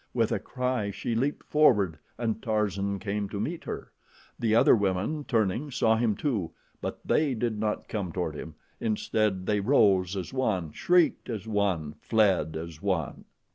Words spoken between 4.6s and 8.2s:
women, turning, saw him, too; but they did not come